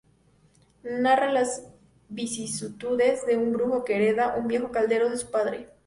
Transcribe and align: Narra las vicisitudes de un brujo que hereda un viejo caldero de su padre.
Narra 0.81 1.31
las 1.31 1.67
vicisitudes 2.09 3.23
de 3.27 3.37
un 3.37 3.53
brujo 3.53 3.85
que 3.85 3.97
hereda 3.97 4.35
un 4.35 4.47
viejo 4.47 4.71
caldero 4.71 5.11
de 5.11 5.17
su 5.17 5.29
padre. 5.29 5.69